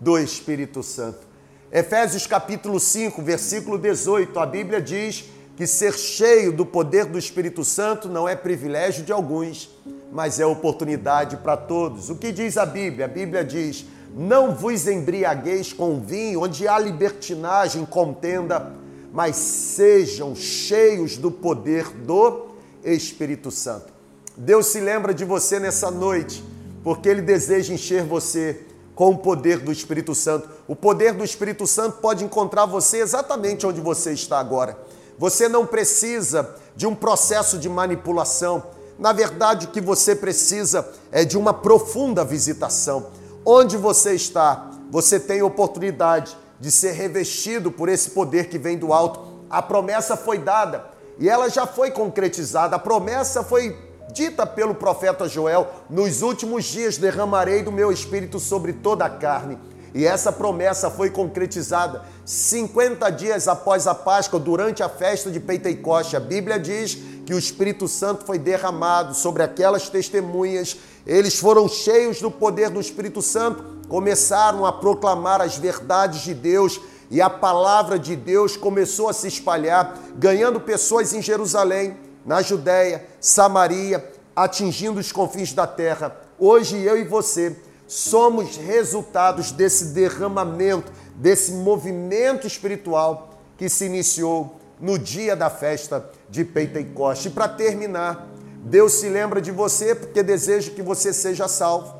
do 0.00 0.18
Espírito 0.18 0.82
Santo. 0.82 1.26
Efésios 1.70 2.26
capítulo 2.26 2.78
5, 2.78 3.20
versículo 3.22 3.76
18, 3.78 4.38
a 4.38 4.46
Bíblia 4.46 4.80
diz 4.80 5.24
que 5.56 5.66
ser 5.66 5.94
cheio 5.94 6.52
do 6.52 6.66
poder 6.66 7.04
do 7.06 7.18
Espírito 7.18 7.64
Santo 7.64 8.08
não 8.08 8.28
é 8.28 8.34
privilégio 8.34 9.04
de 9.04 9.12
alguns, 9.12 9.70
mas 10.12 10.38
é 10.38 10.46
oportunidade 10.46 11.36
para 11.38 11.56
todos. 11.56 12.10
O 12.10 12.16
que 12.16 12.32
diz 12.32 12.56
a 12.56 12.66
Bíblia? 12.66 13.06
A 13.06 13.08
Bíblia 13.08 13.44
diz: 13.44 13.84
Não 14.14 14.54
vos 14.54 14.86
embriagueis 14.86 15.72
com 15.72 16.00
vinho, 16.00 16.42
onde 16.42 16.66
há 16.68 16.78
libertinagem, 16.78 17.84
contenda, 17.84 18.72
mas 19.12 19.36
sejam 19.36 20.34
cheios 20.34 21.16
do 21.16 21.30
poder 21.30 21.88
do 21.90 22.50
Espírito 22.84 23.50
Santo. 23.50 23.92
Deus 24.36 24.66
se 24.66 24.80
lembra 24.80 25.14
de 25.14 25.24
você 25.24 25.60
nessa 25.60 25.90
noite, 25.90 26.42
porque 26.82 27.08
Ele 27.08 27.22
deseja 27.22 27.72
encher 27.72 28.02
você 28.02 28.60
com 28.94 29.10
o 29.10 29.18
poder 29.18 29.58
do 29.58 29.72
Espírito 29.72 30.14
Santo. 30.14 30.48
O 30.68 30.76
poder 30.76 31.12
do 31.12 31.24
Espírito 31.24 31.66
Santo 31.66 31.98
pode 31.98 32.24
encontrar 32.24 32.66
você 32.66 32.98
exatamente 32.98 33.66
onde 33.66 33.80
você 33.80 34.12
está 34.12 34.38
agora. 34.38 34.78
Você 35.18 35.48
não 35.48 35.66
precisa 35.66 36.54
de 36.76 36.86
um 36.86 36.94
processo 36.94 37.58
de 37.58 37.68
manipulação. 37.68 38.62
Na 38.98 39.12
verdade, 39.12 39.66
o 39.66 39.70
que 39.70 39.80
você 39.80 40.14
precisa 40.14 40.88
é 41.10 41.24
de 41.24 41.36
uma 41.36 41.52
profunda 41.52 42.24
visitação. 42.24 43.06
Onde 43.44 43.76
você 43.76 44.14
está, 44.14 44.70
você 44.90 45.18
tem 45.18 45.42
oportunidade 45.42 46.36
de 46.60 46.70
ser 46.70 46.92
revestido 46.92 47.70
por 47.70 47.88
esse 47.88 48.10
poder 48.10 48.48
que 48.48 48.58
vem 48.58 48.78
do 48.78 48.92
alto. 48.92 49.44
A 49.50 49.60
promessa 49.60 50.16
foi 50.16 50.38
dada 50.38 50.86
e 51.18 51.28
ela 51.28 51.48
já 51.48 51.66
foi 51.66 51.90
concretizada. 51.90 52.76
A 52.76 52.78
promessa 52.78 53.42
foi 53.42 53.76
dita 54.12 54.46
pelo 54.46 54.74
profeta 54.74 55.28
Joel: 55.28 55.68
Nos 55.88 56.22
últimos 56.22 56.64
dias 56.64 56.96
derramarei 56.96 57.62
do 57.62 57.72
meu 57.72 57.92
espírito 57.92 58.38
sobre 58.38 58.72
toda 58.72 59.04
a 59.04 59.10
carne. 59.10 59.58
E 59.94 60.04
essa 60.04 60.32
promessa 60.32 60.90
foi 60.90 61.08
concretizada 61.08 62.02
50 62.24 63.08
dias 63.10 63.46
após 63.46 63.86
a 63.86 63.94
Páscoa, 63.94 64.40
durante 64.40 64.82
a 64.82 64.88
festa 64.88 65.30
de 65.30 65.38
Pentecoste. 65.38 66.16
A 66.16 66.20
Bíblia 66.20 66.58
diz 66.58 66.98
que 67.24 67.32
o 67.32 67.38
Espírito 67.38 67.86
Santo 67.86 68.24
foi 68.24 68.36
derramado 68.36 69.14
sobre 69.14 69.44
aquelas 69.44 69.88
testemunhas. 69.88 70.76
Eles 71.06 71.38
foram 71.38 71.68
cheios 71.68 72.20
do 72.20 72.28
poder 72.28 72.70
do 72.70 72.80
Espírito 72.80 73.22
Santo, 73.22 73.62
começaram 73.88 74.66
a 74.66 74.72
proclamar 74.72 75.40
as 75.40 75.56
verdades 75.56 76.22
de 76.22 76.34
Deus 76.34 76.80
e 77.08 77.20
a 77.20 77.30
palavra 77.30 77.96
de 77.96 78.16
Deus 78.16 78.56
começou 78.56 79.08
a 79.08 79.12
se 79.12 79.28
espalhar, 79.28 79.96
ganhando 80.16 80.58
pessoas 80.58 81.12
em 81.12 81.22
Jerusalém 81.22 81.96
na 82.24 82.42
Judéia, 82.42 83.04
Samaria, 83.20 84.12
atingindo 84.34 84.98
os 84.98 85.12
confins 85.12 85.52
da 85.52 85.66
terra. 85.66 86.16
Hoje 86.38 86.80
eu 86.82 86.96
e 86.96 87.04
você 87.04 87.56
somos 87.86 88.56
resultados 88.56 89.52
desse 89.52 89.86
derramamento, 89.86 90.90
desse 91.14 91.52
movimento 91.52 92.46
espiritual 92.46 93.30
que 93.56 93.68
se 93.68 93.84
iniciou 93.84 94.58
no 94.80 94.98
dia 94.98 95.36
da 95.36 95.50
festa 95.50 96.10
de 96.28 96.44
Pentecoste. 96.44 97.28
E 97.28 97.30
para 97.30 97.48
terminar, 97.48 98.28
Deus 98.64 98.94
se 98.94 99.08
lembra 99.08 99.40
de 99.40 99.50
você 99.50 99.94
porque 99.94 100.22
deseja 100.22 100.70
que 100.70 100.82
você 100.82 101.12
seja 101.12 101.46
salvo. 101.46 101.94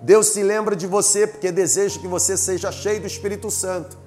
Deus 0.00 0.28
se 0.28 0.42
lembra 0.42 0.76
de 0.76 0.86
você 0.86 1.26
porque 1.26 1.50
deseja 1.50 1.98
que 1.98 2.06
você 2.06 2.36
seja 2.36 2.70
cheio 2.70 3.00
do 3.00 3.06
Espírito 3.06 3.50
Santo. 3.50 3.98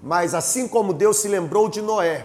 Mas 0.00 0.32
assim 0.32 0.68
como 0.68 0.92
Deus 0.92 1.18
se 1.18 1.28
lembrou 1.28 1.68
de 1.68 1.82
Noé, 1.82 2.24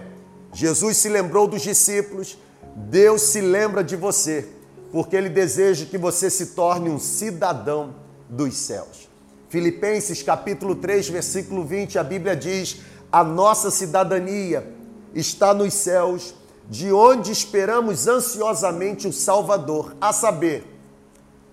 Jesus 0.53 0.97
se 0.97 1.09
lembrou 1.09 1.47
dos 1.47 1.61
discípulos, 1.61 2.37
Deus 2.75 3.23
se 3.23 3.41
lembra 3.41 3.83
de 3.83 3.95
você, 3.95 4.47
porque 4.91 5.15
Ele 5.15 5.29
deseja 5.29 5.85
que 5.85 5.97
você 5.97 6.29
se 6.29 6.47
torne 6.47 6.89
um 6.89 6.99
cidadão 6.99 7.95
dos 8.29 8.55
céus. 8.55 9.09
Filipenses 9.49 10.21
capítulo 10.23 10.75
3, 10.75 11.09
versículo 11.09 11.65
20, 11.65 11.97
a 11.97 12.03
Bíblia 12.03 12.35
diz: 12.35 12.77
A 13.11 13.23
nossa 13.23 13.69
cidadania 13.69 14.71
está 15.13 15.53
nos 15.53 15.73
céus, 15.73 16.35
de 16.69 16.91
onde 16.91 17.31
esperamos 17.31 18.07
ansiosamente 18.07 19.07
o 19.07 19.13
Salvador, 19.13 19.95
a 19.99 20.13
saber, 20.13 20.65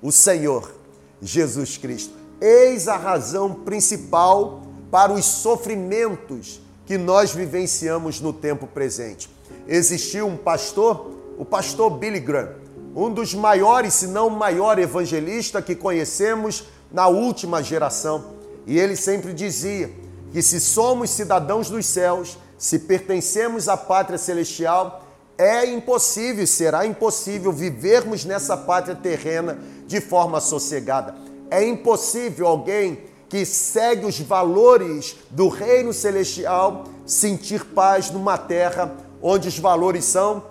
o 0.03 0.13
Senhor 0.13 0.75
Jesus 1.21 1.77
Cristo. 1.77 2.15
Eis 2.41 2.89
a 2.89 2.97
razão 2.97 3.53
principal 3.53 4.63
para 4.91 5.13
os 5.13 5.25
sofrimentos 5.25 6.61
que 6.91 6.99
nós 6.99 7.33
vivenciamos 7.33 8.21
no 8.21 8.33
tempo 8.33 8.67
presente. 8.67 9.31
Existiu 9.69 10.27
um 10.27 10.37
pastor, 10.37 11.13
o 11.39 11.45
pastor 11.45 11.89
Billy 11.89 12.19
Graham, 12.19 12.57
um 12.97 13.15
dos 13.15 13.33
maiores, 13.33 13.95
se 13.95 14.09
não 14.09 14.27
o 14.27 14.31
maior 14.33 14.77
evangelista 14.77 15.63
que 15.63 15.77
conhecemos 15.77 16.65
na 16.91 17.07
última 17.07 17.63
geração. 17.63 18.33
E 18.67 18.77
ele 18.77 18.97
sempre 18.97 19.33
dizia 19.33 19.89
que 20.33 20.43
se 20.43 20.59
somos 20.59 21.11
cidadãos 21.11 21.71
dos 21.71 21.87
céus, 21.87 22.37
se 22.59 22.81
pertencemos 22.81 23.69
à 23.69 23.77
pátria 23.77 24.19
celestial, 24.19 25.07
é 25.39 25.65
impossível, 25.67 26.45
será 26.45 26.85
impossível 26.85 27.53
vivermos 27.53 28.25
nessa 28.25 28.57
pátria 28.57 28.97
terrena 28.97 29.61
de 29.87 30.01
forma 30.01 30.41
sossegada. 30.41 31.15
É 31.53 31.63
impossível 31.63 32.49
alguém 32.49 32.99
que 33.31 33.47
segue 33.47 34.05
os 34.05 34.19
valores 34.19 35.17
do 35.31 35.49
reino 35.49 35.93
celestial, 35.93 36.85
sentir 37.07 37.65
paz 37.65 38.11
numa 38.11 38.37
terra 38.37 38.93
onde 39.23 39.47
os 39.47 39.57
valores 39.57 40.05
são 40.05 40.45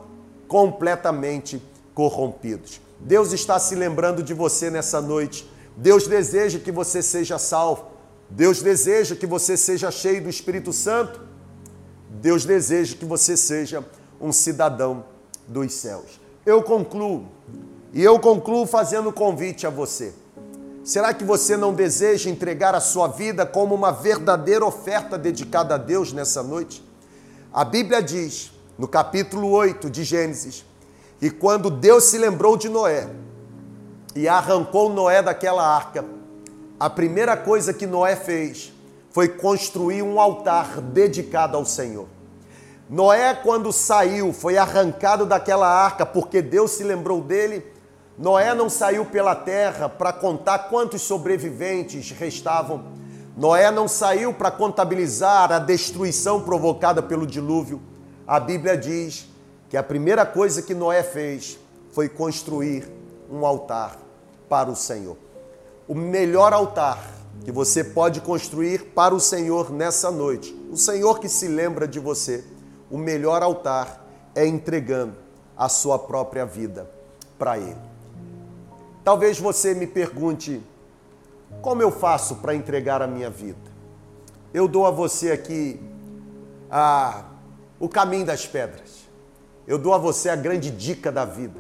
completamente 0.48 1.62
corrompidos. 1.94 2.80
Deus 2.98 3.34
está 3.34 3.60
se 3.60 3.76
lembrando 3.76 4.24
de 4.24 4.34
você 4.34 4.70
nessa 4.70 5.02
noite. 5.02 5.50
Deus 5.76 6.08
deseja 6.08 6.58
que 6.58 6.72
você 6.72 7.02
seja 7.02 7.38
salvo. 7.38 7.86
Deus 8.30 8.62
deseja 8.62 9.14
que 9.14 9.28
você 9.28 9.58
seja 9.58 9.92
cheio 9.92 10.24
do 10.24 10.30
Espírito 10.30 10.72
Santo. 10.72 11.20
Deus 12.10 12.46
deseja 12.46 12.96
que 12.96 13.06
você 13.06 13.36
seja 13.36 13.86
um 14.22 14.32
cidadão 14.32 15.04
dos 15.46 15.74
céus. 15.74 16.22
Eu 16.46 16.64
concluo, 16.64 17.28
e 17.94 18.02
eu 18.02 18.18
concluo 18.20 18.66
fazendo 18.66 19.12
convite 19.12 19.68
a 19.68 19.70
você. 19.70 20.14
Será 20.90 21.14
que 21.14 21.24
você 21.24 21.56
não 21.56 21.72
deseja 21.72 22.32
entregar 22.32 22.74
a 22.74 22.80
sua 22.80 23.08
vida 23.08 23.46
como 23.46 23.76
uma 23.76 23.92
verdadeira 23.92 24.66
oferta 24.66 25.20
dedicada 25.20 25.76
a 25.76 25.78
Deus 25.78 26.12
nessa 26.12 26.42
noite? 26.42 26.84
A 27.54 27.64
Bíblia 27.64 28.02
diz, 28.02 28.52
no 28.76 28.88
capítulo 28.88 29.52
8 29.52 29.88
de 29.88 30.04
Gênesis, 30.04 30.66
que 31.20 31.30
quando 31.30 31.70
Deus 31.70 32.06
se 32.06 32.18
lembrou 32.18 32.58
de 32.58 32.70
Noé 32.70 33.08
e 34.16 34.28
arrancou 34.28 34.90
Noé 34.92 35.22
daquela 35.22 35.64
arca, 35.64 36.04
a 36.80 36.90
primeira 36.90 37.38
coisa 37.38 37.72
que 37.72 37.86
Noé 37.86 38.16
fez 38.16 38.74
foi 39.12 39.28
construir 39.28 40.02
um 40.02 40.20
altar 40.20 40.82
dedicado 40.82 41.56
ao 41.56 41.66
Senhor. 41.66 42.08
Noé, 42.90 43.36
quando 43.36 43.72
saiu, 43.72 44.34
foi 44.34 44.58
arrancado 44.58 45.24
daquela 45.24 45.68
arca 45.68 46.04
porque 46.04 46.42
Deus 46.42 46.72
se 46.72 46.84
lembrou 46.84 47.22
dele. 47.22 47.78
Noé 48.20 48.54
não 48.54 48.70
saiu 48.70 49.06
pela 49.06 49.34
terra 49.34 49.88
para 49.88 50.12
contar 50.12 50.68
quantos 50.68 51.02
sobreviventes 51.04 52.12
restavam. 52.12 52.84
Noé 53.38 53.72
não 53.72 53.88
saiu 53.88 54.34
para 54.34 54.52
contabilizar 54.52 55.54
a 55.54 55.58
destruição 55.58 56.42
provocada 56.42 57.02
pelo 57.02 57.26
dilúvio. 57.26 57.82
A 58.28 58.38
Bíblia 58.38 58.76
diz 58.76 59.26
que 59.70 59.78
a 59.78 59.84
primeira 59.84 60.26
coisa 60.26 60.62
que 60.62 60.76
Noé 60.76 61.02
fez 61.02 61.58
foi 61.94 62.10
construir 62.10 62.92
um 63.32 63.46
altar 63.46 63.98
para 64.50 64.70
o 64.70 64.76
Senhor. 64.76 65.16
O 65.88 65.96
melhor 65.96 66.52
altar 66.52 67.00
que 67.46 67.54
você 67.54 67.86
pode 67.86 68.20
construir 68.20 68.88
para 68.94 69.16
o 69.16 69.20
Senhor 69.22 69.72
nessa 69.72 70.12
noite, 70.12 70.54
o 70.70 70.76
Senhor 70.76 71.22
que 71.22 71.30
se 71.30 71.48
lembra 71.48 71.88
de 71.88 72.02
você 72.02 72.44
o 72.92 72.98
melhor 72.98 73.42
altar 73.42 74.06
é 74.36 74.46
entregando 74.46 75.16
a 75.56 75.70
sua 75.70 75.98
própria 75.98 76.46
vida 76.46 76.90
para 77.38 77.58
Ele. 77.58 77.89
Talvez 79.04 79.40
você 79.40 79.74
me 79.74 79.88
pergunte: 79.88 80.62
como 81.62 81.82
eu 81.82 81.92
faço 81.92 82.36
para 82.36 82.56
entregar 82.56 83.02
a 83.02 83.08
minha 83.08 83.30
vida? 83.30 83.70
Eu 84.54 84.68
dou 84.68 84.86
a 84.86 84.92
você 84.92 85.32
aqui 85.32 85.80
a, 86.70 87.26
o 87.80 87.90
caminho 87.90 88.26
das 88.26 88.46
pedras. 88.46 89.08
Eu 89.68 89.78
dou 89.78 89.94
a 89.94 89.98
você 89.98 90.30
a 90.30 90.36
grande 90.36 90.72
dica 90.72 91.12
da 91.12 91.26
vida. 91.26 91.60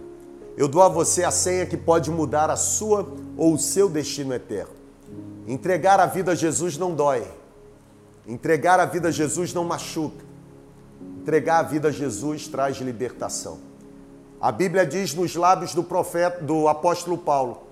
Eu 0.57 0.67
dou 0.67 0.81
a 0.81 0.89
você 0.89 1.23
a 1.23 1.31
senha 1.31 1.65
que 1.65 1.77
pode 1.77 2.09
mudar 2.09 2.49
a 2.49 2.55
sua 2.55 3.07
ou 3.37 3.53
o 3.53 3.59
seu 3.59 3.87
destino 3.87 4.33
eterno. 4.33 4.73
Entregar 5.47 5.99
a 5.99 6.05
vida 6.05 6.31
a 6.31 6.35
Jesus 6.35 6.77
não 6.77 6.93
dói. 6.93 7.25
Entregar 8.27 8.79
a 8.79 8.85
vida 8.85 9.09
a 9.09 9.11
Jesus 9.11 9.53
não 9.53 9.63
machuca. 9.63 10.25
Entregar 11.21 11.59
a 11.59 11.63
vida 11.63 11.89
a 11.89 11.91
Jesus 11.91 12.47
traz 12.47 12.77
libertação. 12.77 13.68
A 14.41 14.53
Bíblia 14.53 14.85
diz 14.85 15.13
nos 15.13 15.35
lábios 15.35 15.73
do 15.73 15.83
profeta, 15.83 16.41
do 16.41 16.69
apóstolo 16.69 17.17
Paulo, 17.17 17.63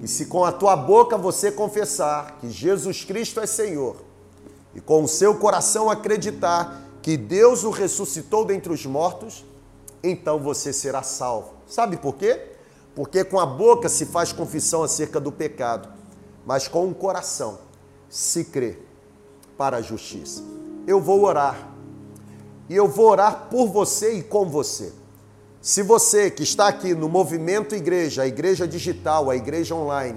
que 0.00 0.08
se 0.08 0.26
com 0.26 0.46
a 0.46 0.52
tua 0.52 0.74
boca 0.74 1.18
você 1.18 1.52
confessar 1.52 2.38
que 2.40 2.48
Jesus 2.48 3.04
Cristo 3.04 3.38
é 3.38 3.46
Senhor 3.46 3.96
e 4.74 4.80
com 4.80 5.04
o 5.04 5.08
seu 5.08 5.34
coração 5.34 5.90
acreditar 5.90 6.82
que 7.02 7.18
Deus 7.18 7.64
o 7.64 7.70
ressuscitou 7.70 8.46
dentre 8.46 8.72
os 8.72 8.86
mortos, 8.86 9.44
então 10.02 10.38
você 10.38 10.72
será 10.72 11.02
salvo. 11.02 11.52
Sabe 11.66 11.98
por 11.98 12.14
quê? 12.14 12.52
Porque 12.94 13.22
com 13.22 13.38
a 13.38 13.44
boca 13.44 13.86
se 13.86 14.06
faz 14.06 14.32
confissão 14.32 14.82
acerca 14.82 15.20
do 15.20 15.30
pecado, 15.30 15.86
mas 16.46 16.66
com 16.66 16.88
o 16.88 16.94
coração 16.94 17.58
se 18.08 18.44
crê 18.44 18.78
para 19.58 19.76
a 19.76 19.82
justiça. 19.82 20.42
Eu 20.86 20.98
vou 20.98 21.22
orar 21.24 21.68
e 22.70 22.74
eu 22.74 22.88
vou 22.88 23.10
orar 23.10 23.48
por 23.50 23.66
você 23.68 24.14
e 24.14 24.22
com 24.22 24.48
você. 24.48 24.92
Se 25.66 25.82
você 25.82 26.30
que 26.30 26.44
está 26.44 26.68
aqui 26.68 26.94
no 26.94 27.08
Movimento 27.08 27.74
Igreja, 27.74 28.22
a 28.22 28.26
Igreja 28.28 28.68
Digital, 28.68 29.28
a 29.28 29.34
Igreja 29.34 29.74
Online, 29.74 30.16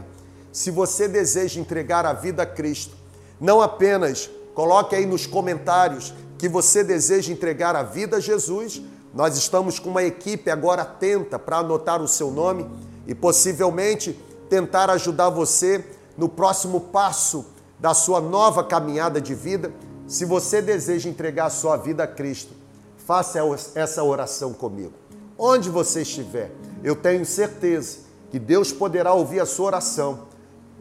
se 0.51 0.69
você 0.69 1.07
deseja 1.07 1.59
entregar 1.59 2.05
a 2.05 2.13
vida 2.13 2.43
a 2.43 2.45
Cristo, 2.45 2.95
não 3.41 3.59
apenas 3.59 4.29
coloque 4.53 4.95
aí 4.95 5.07
nos 5.07 5.25
comentários 5.25 6.13
que 6.37 6.47
você 6.47 6.83
deseja 6.83 7.33
entregar 7.33 7.75
a 7.75 7.81
vida 7.81 8.17
a 8.17 8.19
Jesus, 8.19 8.79
nós 9.11 9.37
estamos 9.37 9.79
com 9.79 9.89
uma 9.89 10.03
equipe 10.03 10.51
agora 10.51 10.83
atenta 10.83 11.39
para 11.39 11.57
anotar 11.57 11.99
o 11.99 12.07
seu 12.07 12.29
nome 12.29 12.69
e 13.07 13.15
possivelmente 13.15 14.13
tentar 14.51 14.91
ajudar 14.91 15.31
você 15.31 15.83
no 16.15 16.29
próximo 16.29 16.79
passo 16.79 17.43
da 17.79 17.95
sua 17.95 18.21
nova 18.21 18.63
caminhada 18.63 19.19
de 19.19 19.33
vida 19.33 19.73
se 20.05 20.25
você 20.25 20.61
deseja 20.61 21.09
entregar 21.09 21.47
a 21.47 21.49
sua 21.49 21.75
vida 21.75 22.03
a 22.03 22.07
Cristo, 22.07 22.53
faça 22.99 23.39
essa 23.73 24.03
oração 24.03 24.53
comigo. 24.53 25.08
Onde 25.41 25.69
você 25.69 26.01
estiver, 26.01 26.51
eu 26.83 26.97
tenho 26.97 27.25
certeza 27.25 27.99
que 28.29 28.37
Deus 28.37 28.73
poderá 28.73 29.13
ouvir 29.13 29.39
a 29.39 29.45
sua 29.45 29.67
oração, 29.67 30.27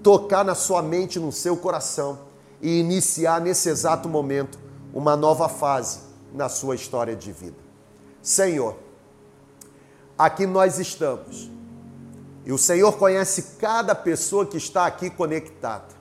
tocar 0.03 0.45
na 0.45 0.57
sua 0.57 0.83
mente, 0.83 1.21
no 1.21 1.31
seu 1.31 1.57
coração 1.57 2.19
e 2.61 2.81
iniciar 2.81 3.41
nesse 3.41 3.69
exato 3.69 4.09
momento 4.09 4.59
uma 4.93 5.15
nova 5.15 5.49
fase 5.49 6.01
na 6.35 6.49
sua 6.49 6.75
história 6.75 7.15
de 7.15 7.31
vida. 7.31 7.57
Senhor, 8.21 8.77
aqui 10.19 10.45
nós 10.45 10.81
estamos. 10.81 11.49
E 12.45 12.53
o 12.53 12.59
Senhor 12.59 12.99
conhece 12.99 13.57
cada 13.61 13.95
pessoa 13.95 14.45
que 14.45 14.57
está 14.57 14.87
aqui 14.87 15.09
conectada. 15.09 15.95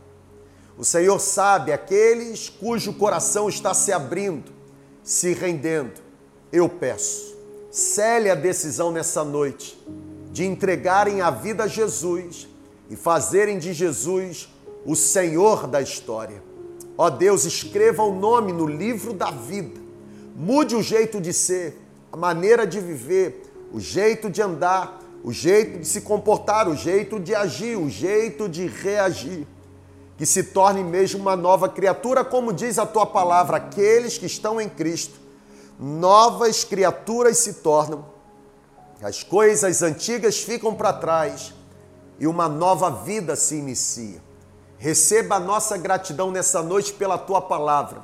O 0.76 0.84
Senhor 0.84 1.20
sabe 1.20 1.72
aqueles 1.72 2.50
cujo 2.50 2.93
coração 2.93 3.48
está 3.48 3.72
se 3.76 3.91
abrindo, 3.91 4.52
se 5.04 5.34
rendendo. 5.34 6.02
Eu 6.52 6.67
peço, 6.67 7.37
cele 7.77 8.27
a 8.27 8.33
decisão 8.33 8.91
nessa 8.91 9.23
noite 9.23 9.79
de 10.31 10.43
entregarem 10.43 11.21
a 11.21 11.29
vida 11.29 11.65
a 11.65 11.67
Jesus 11.67 12.47
e 12.89 12.95
fazerem 12.95 13.59
de 13.59 13.71
Jesus 13.71 14.51
o 14.83 14.95
Senhor 14.95 15.67
da 15.67 15.79
história. 15.79 16.41
Ó 16.97 17.07
Deus, 17.09 17.45
escreva 17.45 18.01
o 18.01 18.15
nome 18.15 18.51
no 18.51 18.65
livro 18.65 19.13
da 19.13 19.29
vida. 19.29 19.79
Mude 20.35 20.75
o 20.75 20.81
jeito 20.81 21.21
de 21.21 21.31
ser, 21.31 21.79
a 22.11 22.17
maneira 22.17 22.65
de 22.65 22.79
viver, 22.79 23.43
o 23.71 23.79
jeito 23.79 24.27
de 24.27 24.41
andar, 24.41 24.99
o 25.23 25.31
jeito 25.31 25.77
de 25.77 25.87
se 25.87 26.01
comportar, 26.01 26.67
o 26.67 26.75
jeito 26.75 27.19
de 27.19 27.35
agir, 27.35 27.77
o 27.77 27.87
jeito 27.87 28.49
de 28.49 28.65
reagir 28.65 29.45
que 30.17 30.25
se 30.25 30.45
torne 30.45 30.83
mesmo 30.83 31.21
uma 31.21 31.35
nova 31.35 31.69
criatura, 31.69 32.25
como 32.25 32.51
diz 32.51 32.79
a 32.79 32.87
tua 32.87 33.05
palavra, 33.05 33.57
aqueles 33.57 34.17
que 34.17 34.25
estão 34.25 34.59
em 34.59 34.67
Cristo, 34.67 35.26
novas 35.79 36.63
criaturas 36.63 37.37
se 37.37 37.55
tornam, 37.55 38.05
as 39.01 39.21
coisas 39.21 39.81
antigas 39.83 40.41
ficam 40.41 40.73
para 40.73 40.91
trás 40.93 41.53
e 42.19 42.25
uma 42.25 42.49
nova 42.49 42.89
vida 42.89 43.35
se 43.35 43.55
inicia. 43.55 44.21
Receba 44.77 45.35
a 45.35 45.39
nossa 45.39 45.77
gratidão 45.77 46.31
nessa 46.31 46.61
noite 46.63 46.93
pela 46.93 47.17
tua 47.17 47.41
palavra. 47.41 48.03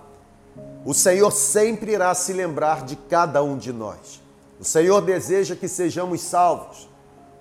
O 0.86 0.94
Senhor 0.94 1.32
sempre 1.32 1.94
irá 1.94 2.14
se 2.14 2.34
lembrar 2.34 2.84
de 2.86 2.96
cada 2.96 3.42
um 3.42 3.58
de 3.58 3.72
nós. 3.72 4.22
O 4.60 4.64
Senhor 4.64 5.02
deseja 5.02 5.56
que 5.56 5.68
sejamos 5.68 6.22
salvos. 6.22 6.90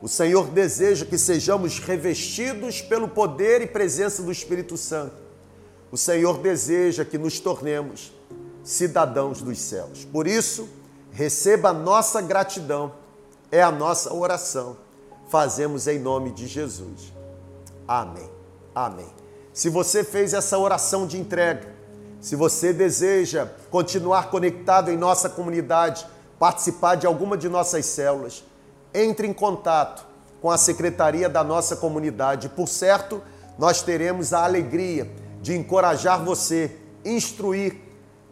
O 0.01 0.09
Senhor 0.09 0.49
deseja 0.49 1.05
que 1.05 1.19
sejamos 1.19 1.79
revestidos 1.79 2.81
pelo 2.81 3.07
poder 3.07 3.63
e 3.63 3.67
presença 3.67 4.23
do 4.23 4.33
Espírito 4.33 4.77
Santo. 4.77 5.15
O 5.91 5.97
Senhor 5.97 6.39
deseja 6.39 7.05
que 7.05 7.19
nos 7.19 7.39
tornemos 7.39 8.13
cidadãos 8.63 9.43
dos 9.43 9.59
céus. 9.59 10.05
Por 10.05 10.27
isso, 10.27 10.69
receba 11.11 11.71
a 11.71 11.73
nossa 11.73 12.21
gratidão, 12.21 12.93
é 13.51 13.63
a 13.63 13.71
nossa 13.71 14.13
oração. 14.13 14.77
Fazemos 15.29 15.87
em 15.87 15.99
nome 15.99 16.31
de 16.31 16.47
Jesus. 16.47 17.13
Amém. 17.87 18.31
Amém. 18.75 19.09
Se 19.53 19.69
você 19.69 20.03
fez 20.03 20.33
essa 20.33 20.59
oração 20.59 21.07
de 21.07 21.19
entrega, 21.19 21.75
se 22.21 22.37
você 22.37 22.73
deseja 22.73 23.49
continuar 23.71 24.31
conectado 24.31 24.91
em 24.91 24.97
nossa 24.97 25.29
comunidade, 25.29 26.07
participar 26.39 26.95
de 26.95 27.07
alguma 27.07 27.37
de 27.37 27.49
nossas 27.49 27.85
células, 27.87 28.45
entre 28.95 29.27
em 29.27 29.33
contato 29.33 30.07
com 30.41 30.51
a 30.51 30.57
secretaria 30.57 31.29
da 31.29 31.45
nossa 31.45 31.77
comunidade. 31.77 32.49
Por 32.49 32.69
certo, 32.69 33.23
nós 33.59 33.83
teremos 33.83 34.33
a 34.33 34.45
alegria 34.45 35.11
de 35.41 35.55
encorajar 35.55 36.25
você, 36.25 36.77
instruir, 37.05 37.77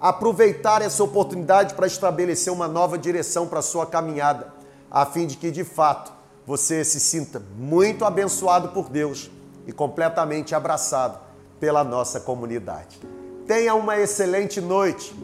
aproveitar 0.00 0.82
essa 0.82 1.04
oportunidade 1.04 1.74
para 1.74 1.86
estabelecer 1.86 2.52
uma 2.52 2.66
nova 2.66 2.96
direção 2.96 3.46
para 3.46 3.58
a 3.58 3.62
sua 3.62 3.86
caminhada, 3.86 4.52
a 4.90 5.04
fim 5.04 5.26
de 5.26 5.36
que 5.36 5.50
de 5.50 5.62
fato 5.62 6.12
você 6.46 6.84
se 6.84 6.98
sinta 6.98 7.42
muito 7.56 8.04
abençoado 8.04 8.68
por 8.70 8.88
Deus 8.88 9.30
e 9.66 9.72
completamente 9.72 10.54
abraçado 10.54 11.18
pela 11.60 11.84
nossa 11.84 12.18
comunidade. 12.18 12.98
Tenha 13.46 13.74
uma 13.74 13.98
excelente 13.98 14.60
noite, 14.60 15.14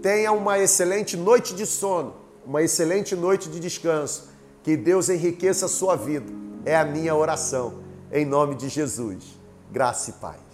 tenha 0.00 0.32
uma 0.32 0.58
excelente 0.58 1.16
noite 1.16 1.54
de 1.54 1.66
sono 1.66 2.22
uma 2.44 2.62
excelente 2.62 3.14
noite 3.14 3.48
de 3.48 3.60
descanso. 3.60 4.30
Que 4.62 4.76
Deus 4.76 5.08
enriqueça 5.08 5.66
a 5.66 5.68
sua 5.68 5.96
vida. 5.96 6.30
É 6.64 6.76
a 6.76 6.84
minha 6.84 7.14
oração. 7.14 7.74
Em 8.10 8.24
nome 8.24 8.54
de 8.54 8.68
Jesus. 8.68 9.24
Graça 9.70 10.10
e 10.10 10.12
paz. 10.14 10.51